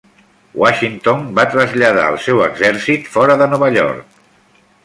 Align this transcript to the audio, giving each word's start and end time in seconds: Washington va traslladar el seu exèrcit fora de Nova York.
Washington 0.61 1.27
va 1.41 1.45
traslladar 1.51 2.07
el 2.13 2.19
seu 2.29 2.43
exèrcit 2.49 3.15
fora 3.19 3.39
de 3.43 3.53
Nova 3.53 3.73
York. 3.81 4.21